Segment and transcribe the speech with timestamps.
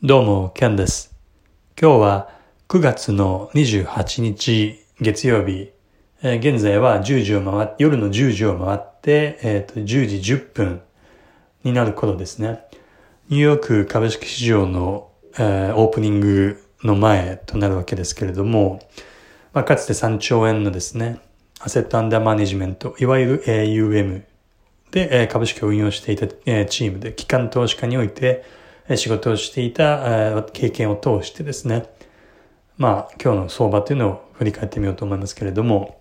[0.00, 1.12] どうも、ケンです。
[1.76, 2.30] 今日は
[2.68, 5.72] 9月の28日月曜日、
[6.22, 10.82] えー現在は10時を回って夜の10時を回って、えーと10時10分
[11.64, 12.60] になる頃ですね。
[13.28, 18.88] ニューヨーク株式市場の、えーオープニングの前となるわけですけれども、
[19.52, 21.18] まあ、かつて3兆円のですね、
[21.58, 24.22] アセットアンダーマネジメント、いわゆる AUM
[24.92, 28.44] で、えー株式を運用していた、えーチームで、機関投資家において、
[28.96, 31.86] 仕事をしていた、経験を通してですね、
[32.76, 36.00] まあ、今日の相場というのを振り返ってみようと思いますけれども、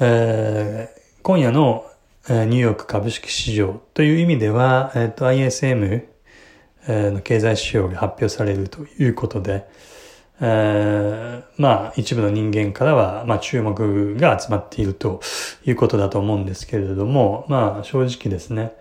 [0.00, 1.86] えー今夜の、
[2.28, 6.04] ニューヨーク株式市場という意味では、えっ、と、ISM
[6.86, 9.66] の経済指標が発表されるということで、
[10.42, 15.22] えーまあ、一部の人間からは、まあ、注目が集まっていると
[15.64, 18.74] いうことだと思うんですけれども、まあ、正直ですね、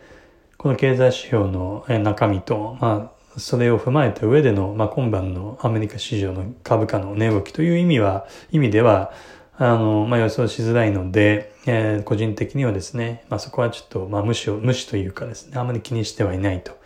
[0.63, 9.11] この経済指標の中身と、まあ、それを踏まえた上での、まあ、今晩のアメリカ市場の株価の値動きという意味は、意味では、
[9.58, 16.77] あの、まあ、予想しづらいので、えー個人的にはですね、まあ、そこはちょっと、まあ、無視を、無視というかですね、あまり気にしてはいないと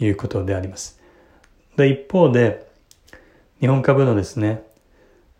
[0.00, 1.00] いうことであります。
[1.76, 2.66] で、一方で、
[3.60, 4.64] 日本株のですね、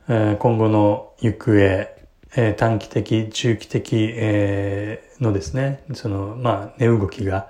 [0.09, 7.49] えー今後の行方、えー短期的、中期的、えのですね、その、まあ、値動きが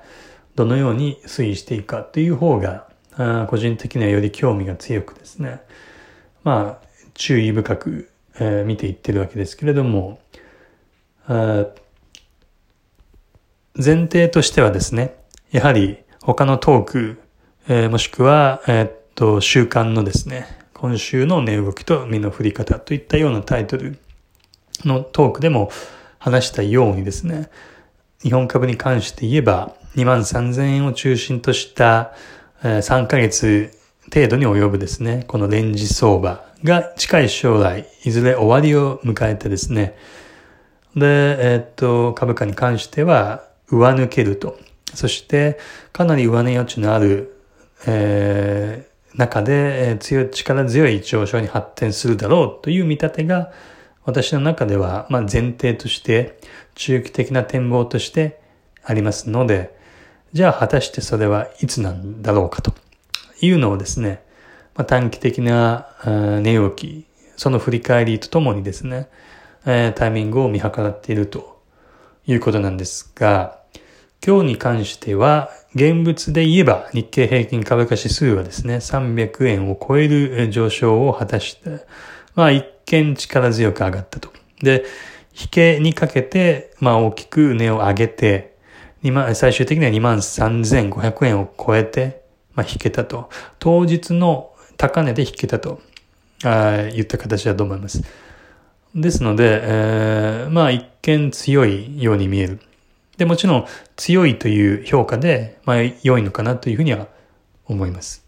[0.55, 5.61] どのように推移していくかという方が、あ個人的にはより興味が強くですね、
[6.45, 10.21] まあ、注意深く、えー見ていってるわけですけれども、
[13.77, 15.17] 前提としてはですね、
[15.51, 17.21] やはり他のトーク、
[17.69, 23.99] えーもしくは、えーっと、週間のですね、今週の値動きと身の振り方といったようなタイトル
[24.85, 25.71] のトークでも
[26.31, 27.51] 話したようにですね、
[28.23, 32.12] 日本株に関して言えば、2万3000円を中心とした、
[32.62, 33.71] 3ヶ月
[34.12, 39.97] 程度に及ぶですね、このレンジ相場が近い将来、いずれ終わりを迎えてですね、
[40.94, 41.06] で、
[41.53, 44.59] えーっと、株価に関しては上抜けると。
[44.95, 45.59] そして、
[45.93, 47.34] かなり上値余地のある、
[47.87, 53.50] えー中で、えー強い、力強い上昇に発展するだろうという見立てが、
[54.09, 56.41] 私の中では、まあ、前提として、
[56.75, 58.41] 中期的な展望として
[58.83, 59.77] ありますので、
[60.33, 62.73] じゃあ果たしてそれはいつなんだろうかと。
[63.43, 64.23] いうのをですね、
[64.77, 65.89] まあ、短期的な
[66.43, 67.05] 値動き、
[67.37, 69.11] その振り返りとともにですね、
[69.67, 71.61] えータイミングを見計らっていると
[72.27, 73.59] いうことなんですが、
[74.27, 81.85] 今日に関しては、現物で言えば日経平均株価指数はですね、300円を超える上昇を果たして、
[82.35, 84.31] まあ一見力強く上がったと。
[84.62, 84.84] で、
[85.38, 88.56] 引けにかけて、まあ大きく値を上げて、
[89.03, 92.22] 万最終的には23,500円を超えて、
[92.54, 93.28] まあ引けたと。
[93.59, 95.81] 当日の高値で引けたと、
[96.44, 98.03] あー言った形だと思います。
[98.94, 102.60] ですので、えーまあ一見強いように見える。
[103.19, 103.66] で、もちろん
[103.97, 107.06] 強いという評価で、まあ良いのかなというふうには
[107.66, 108.28] 思います。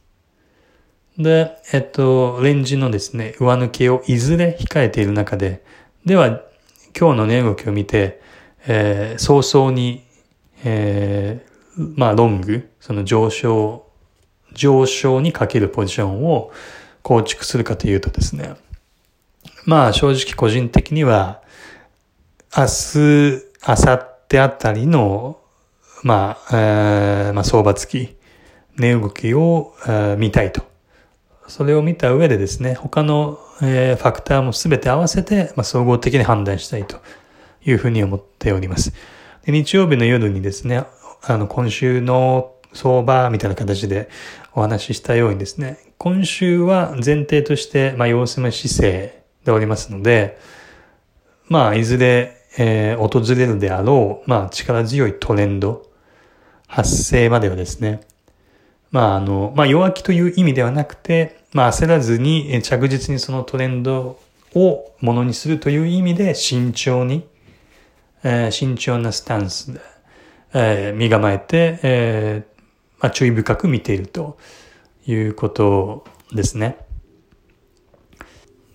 [1.23, 5.63] で、えっと、レンジのですね、上抜けをいずれ控えている中で、
[6.07, 6.43] では、
[6.99, 8.21] 今日の値動きを見て、
[8.67, 10.05] えー早々に、
[10.65, 13.87] えーまあ、ロング、その上昇、
[14.53, 16.51] 上昇にかけるポジションを
[17.03, 18.55] 構築するかというとですね、
[19.65, 21.43] まあ正直個人的には、
[22.57, 22.99] 明日、
[23.67, 25.39] 明後日あたりの、
[26.03, 28.17] まあ、えーまあ相場付き、
[28.77, 30.71] 値動きを、えー見たいと。
[31.51, 36.99] それを見た上でですね、他の、えファクターもすべて合わせて、ま、総合的に判断したいと
[37.67, 38.93] いうふうに思っております。
[39.45, 40.85] で日曜日の夜にですね、
[41.23, 44.09] あの、今週の相場みたいな形で
[44.55, 50.39] お話ししたようにですね、今週は前提として、まあ、様子見姿勢でおりますので、
[51.49, 55.87] まあ、いずれ、えー訪れるであろう、まあ、力強いトレンド
[56.69, 58.03] 発生まではですね、
[58.91, 64.19] まあ、あの、まあ、弱気という意味ではなくて、まあ、焦らずに着実にそのトレンド
[64.55, 67.27] をものにするという意味で慎重に、
[68.23, 69.81] えー慎重なスタンスで、
[70.55, 72.63] えー身構えて、えー
[73.01, 74.39] まあ、注意深く見ていると
[75.07, 76.79] いうことですね。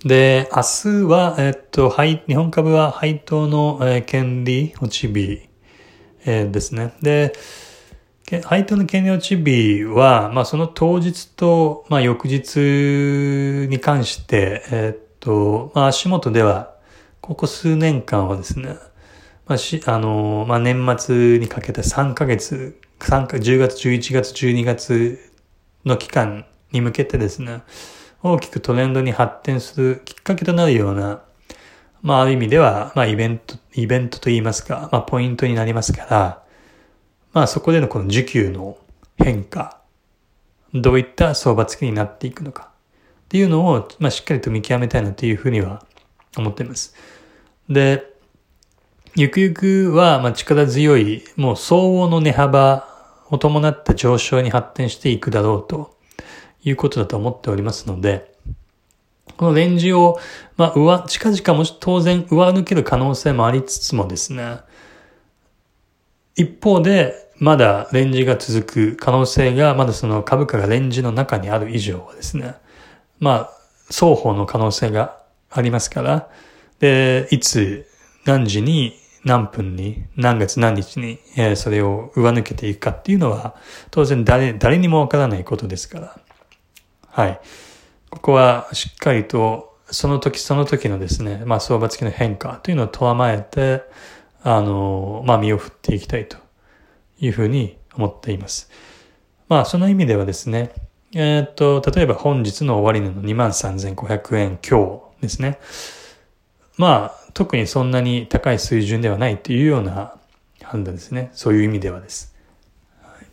[0.03, 5.49] で、明日は、えっと、配日本株は配当の、えー権利落ち日、
[6.25, 6.93] えーですね。
[7.01, 7.33] で、
[8.25, 16.75] け配当の権利落ち日は、まあ、その当日と、まあ、翌日に関して、えっと、まあ、足元では、
[17.21, 18.77] ここ数年間はですね、
[19.47, 25.19] まあ、し、あの、まあ、年末にかけて3ヶ月、3か、10月、11月、12月
[25.85, 27.61] の期間に向けてですね、
[28.23, 31.21] 大きくトレンドに発展するきっかけとなるような、
[32.01, 36.44] まあ、ある意味では、まあ、イベント、イベントと言いますか、まあ、ポイントになりますから、
[37.35, 38.77] まあ、そこでのこの需給の
[39.17, 39.81] 変化、
[40.73, 42.71] どういった相場付きになっていくのか、
[43.25, 45.85] っていうのを、まあ、しっかりと見極めたいなというふうには
[46.37, 46.95] 思っています。
[47.67, 48.05] で、
[49.17, 52.87] ゆくゆくは、まあ、力強い、もう相応の値幅
[53.29, 55.97] を伴った上昇に発展していくだろうと
[56.63, 58.33] いうことだと思っておりますので、
[59.35, 60.21] このレンジを、
[60.55, 64.59] まあ、上、近々もし当然上抜ける可能性もありつつもですね、
[66.35, 72.55] 一方で、まだレンジが続く可能性が、まだその株価がレンジの中にある以上はですね、
[73.19, 73.49] まあ、
[73.87, 75.17] 双方の可能性が
[75.49, 76.29] ありますから、
[76.79, 77.87] で、いつ、
[78.25, 78.93] 何時に、
[79.23, 83.55] 何分に、何月何日に、え、それを上抜けていくかっていうのは、
[83.91, 86.19] 当然誰、誰にもわからないことですから。
[87.07, 87.39] はい。
[88.09, 93.83] ここはしっかりと、その時その時のですね、まあ相場付きの変化というのをとわまえて、
[94.45, 96.37] あの、まあ身を振っていきたいと
[97.19, 98.69] いうふうに思っています。
[99.49, 100.71] まあその意味ではですね、
[101.15, 105.59] えっ、と、例えば本日の終値の23,500円強ですね。
[106.77, 110.13] まあ特にそんなに高い水準ではないというような
[110.61, 111.31] 判断ですね。
[111.33, 112.35] そういう意味ではです。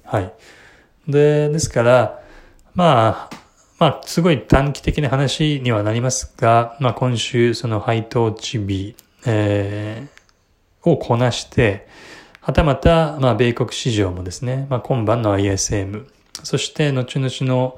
[0.05, 0.33] はい。
[1.07, 2.23] で、ですから、
[2.75, 3.37] まあ、
[3.79, 10.22] まあ、すごい短期的な話にはなりますが、まあ、今週、その配当値日、えー、
[10.85, 11.87] をこなして、
[12.41, 16.07] はたまた、まあ、米国市場もですね、まあ、今晩の ISM、
[16.43, 17.77] そして、後々の、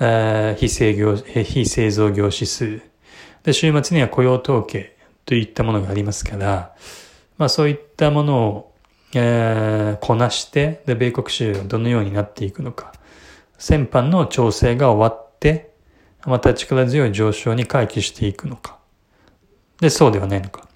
[0.00, 2.82] えー、非製業、非製造業指数、
[3.44, 6.74] で、週末には雇用統計といったものがありますから、
[7.38, 8.74] まあ、そういったものを、
[9.14, 12.92] えー、こなして、で、米国市場がどのようになっていくのか、
[13.58, 15.72] 先般の調整が終わって、
[16.26, 18.78] また力強い上昇に回帰していくのか。
[19.80, 20.68] で、そうではないのか。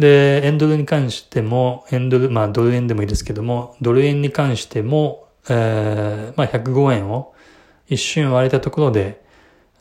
[0.00, 7.34] で、円ドルに関しても、円ドル、まあドル円でもいいですけども、ドル円に関しても、えー、まあ105円を
[7.86, 9.22] 一瞬割れたところで、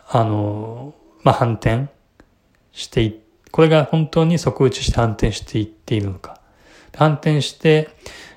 [0.10, 0.94] あの、
[1.24, 1.88] まあ反転
[2.74, 3.22] してい、
[3.52, 6.42] これが本当に底打ちして反転していっているのか。
[6.94, 7.88] 反転して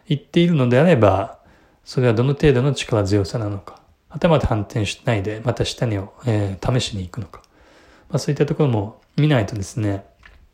[0.07, 1.41] いっているのであれば、
[1.85, 3.81] それはどの程度の力強さなのか。
[4.09, 7.43] はたまた反転しないで、また下にを、えー、試しに行くのか。
[8.09, 10.05] まあそういったところも見ないとですね、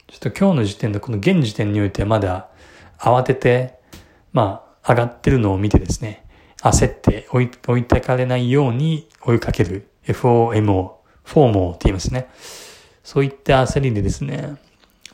[0.08, 2.48] ちょっと今日の時点でこの現時点においてまだ
[2.98, 3.78] 慌てて、
[4.32, 6.24] まあ上がってるのを見てですね、
[6.62, 10.92] 焦って置い置いてかれないように追いかける FOMO、
[11.24, 12.28] フォーモーって言いますね。
[13.04, 14.56] そういった焦りでですね、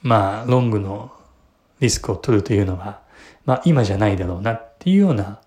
[0.02, 1.12] まあロングの
[1.80, 3.00] リスクを取るというのは、
[3.44, 5.40] まあ今じゃないだろうなっていうような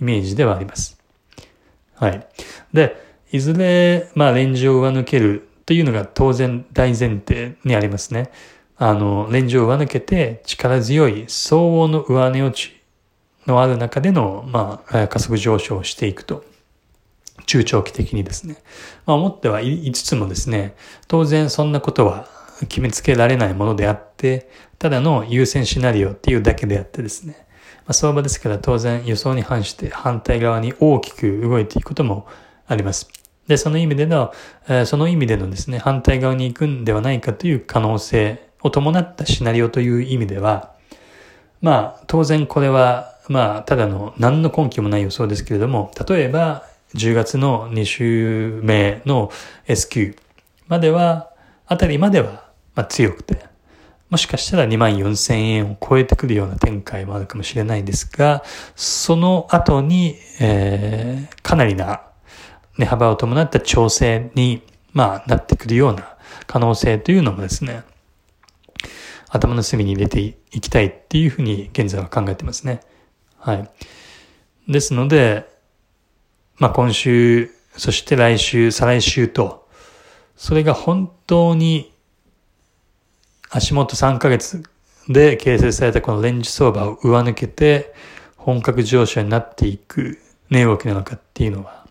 [0.00, 0.98] イメージではあります。
[1.96, 2.26] はい。
[2.72, 2.96] で、
[3.30, 8.30] いずれ、まあ、レンジを上抜けるというのが当然大前提にありますね。
[8.82, 12.72] あの、レンジを上抜けて力強い相応の上値落ち
[13.46, 16.42] のある中での、まあ、加速上昇をしていくと。
[17.44, 18.56] 中長期的にですね。
[19.04, 20.74] まあ、思ってはいつつもですね、
[21.08, 22.26] 当然そんなことは
[22.70, 24.48] 決めつけられないものであって、
[24.78, 27.36] ただの優先シナリオっていうだけであってですね。
[27.80, 32.26] まあ、相場ですから当然予想に反して反対側に大きく動いていくことも
[32.66, 33.10] あります。
[33.46, 34.32] で、その意味での、
[34.86, 40.72] その意味でのですね、反対側に行くんではないかという可能性を伴ったシナリオという意味では、
[41.60, 46.64] まあ、当然これは、まあ、ただの何の根拠もない予想ですけれども、例えば、
[46.94, 49.30] 10月の2週目の
[49.66, 50.16] S q
[50.68, 51.30] までは、
[51.66, 53.50] あたりまでは、まあ、強くて、
[54.08, 58.42] もしかしたら2万4千円を超えてくるような展開もあるかもしれないですが、
[58.74, 62.02] その後に、えー、かなりな
[62.76, 64.62] 値幅を伴った調整に、
[64.92, 66.16] まあ、なってくるような
[66.48, 67.84] 可能性というのもですね、
[69.30, 72.80] 頭の隅に入れていきたいっていうふうに現在は考えてますね。
[73.38, 73.70] はい。
[74.68, 75.48] ですので、
[76.58, 79.68] まあ今週、そして来週、再来週と、
[80.36, 81.92] それが本当に
[83.50, 84.64] 足元3ヶ月
[85.08, 87.94] で形成されたこのレンジ相場を上抜けて
[88.36, 90.18] 本格上昇になっていく
[90.50, 91.86] 値動きなのかっていうのは、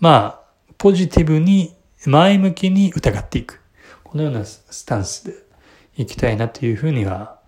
[0.00, 0.40] まあ、
[0.78, 3.60] ポジティブに前向きに疑っていく。
[4.04, 5.34] このようなスタンスで
[5.96, 7.38] いきたいなというふうには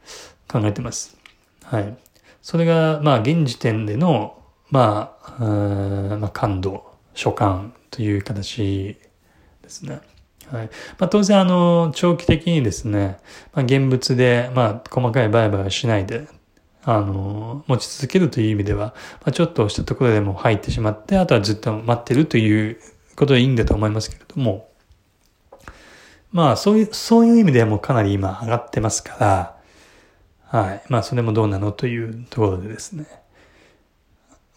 [0.51, 1.17] 考えてます。
[1.65, 1.97] はい。
[2.43, 5.45] それが、まあ、現時点での、まあ、
[6.19, 8.97] まあ、感度、所感という形
[9.63, 10.01] ですね。
[10.51, 10.71] はい。
[10.99, 13.19] まあ、当然、あの、長期的にですね、
[13.53, 16.27] まあ、現物で、まあ、細かい売買はしないで、
[16.85, 22.79] あの、持ち続けるという意味では、まあ、ちょっとしたところでも入ってしまって、あとはずっと待ってるという
[23.15, 24.68] ことでいいんだと思いますけれども、
[26.31, 29.57] まあ、そういう、そういう意味ではもうかなり今上がってますから、
[30.61, 30.83] はい。
[30.89, 33.07] まあ、それもどうなのというところでですね。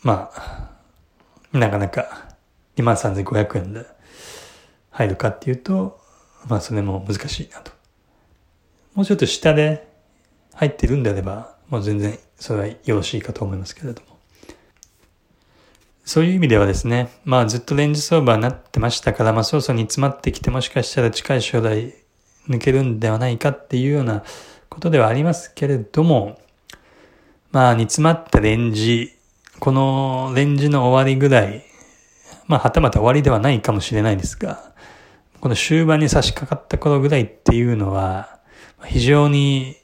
[0.03, 2.29] まあ、なかなか
[2.77, 3.85] 23,500円で
[4.89, 5.99] 入るかっていうと、
[6.47, 7.71] まあ、それも難しいなと。
[8.93, 9.87] もうちょっと下で
[10.53, 14.10] 入ってるんであれば、もう全然それはよろしいかと思いますけれども。
[16.11, 21.93] そういう意味ではですね、まあずっとレンジ相場になってましたから、まあそろそろ煮詰まってきてもしかしたら近い将来
[22.49, 24.21] 抜けるんではないかっていうような
[24.67, 26.37] ことではありますけれども、
[27.53, 29.13] まあ煮詰まったレンジ、
[29.61, 31.63] このレンジの終わりぐらい、
[32.45, 34.73] まあはたまた終わりではないかもしれないですが、
[35.39, 38.37] この終盤に差し掛かった頃ぐらいっていうのは、
[38.83, 39.77] 非常に、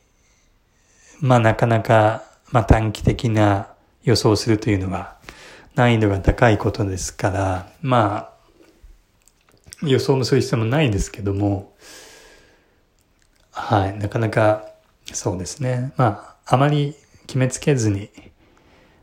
[1.22, 3.70] まあなかなか、まあ短期的な
[4.04, 5.16] 予想をするというのは、
[5.78, 8.32] 難易度が高いことですから、ま
[9.84, 11.76] あ、予想もする必要もないですけども、
[13.52, 14.66] はい、なかなか、
[15.14, 15.94] そうですね。
[15.96, 16.96] まあ、あまり
[17.28, 18.10] 決めつけずに、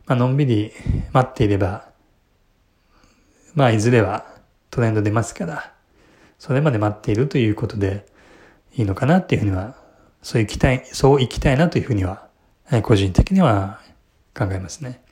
[0.05, 0.73] まあのんびり
[1.13, 1.87] 待っていれば、
[3.53, 4.25] まあ、いずれは
[4.69, 5.71] トレンド出ますから、
[6.39, 8.05] それまで待っているということで
[8.75, 9.75] いいのかなっていうふうには、
[10.21, 12.27] そう行きたい、そう行きたいなというふうには、
[12.83, 13.79] 個人的には
[14.37, 15.04] 考えますね。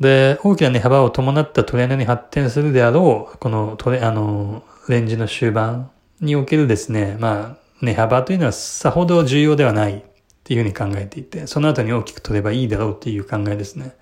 [0.00, 10.02] で、大きな値幅を伴ったトレンドに発展するであろう、このトレ、あの、レンジの終盤におけるですね、まあ、値幅というのはさほど重要ではないっ
[10.44, 13.94] ていうふうに考えていて、その後に大きく取ればいいだろうっていう考えですね。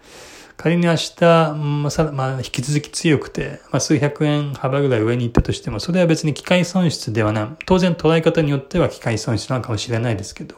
[0.57, 1.25] 仮に明日、
[1.55, 7.49] まあ、さまあ、引き続き強くて、まあ、数百円幅ぐらい上に行ったとしても、それは別に機械損失ではない。
[7.67, 10.57] 当然捉え方によっては機械損失なのかもしれないですけど、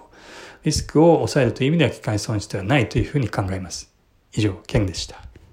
[0.64, 3.93] リスクを抑えるという意味では機械損失ではないというふうに考えます。
[4.35, 5.25] 以上、ケンでした。